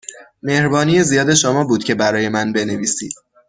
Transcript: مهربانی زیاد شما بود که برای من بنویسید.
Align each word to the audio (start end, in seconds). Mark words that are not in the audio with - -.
مهربانی 0.43 1.03
زیاد 1.03 1.33
شما 1.33 1.63
بود 1.63 1.83
که 1.83 1.95
برای 1.95 2.29
من 2.29 2.53
بنویسید. 2.53 3.13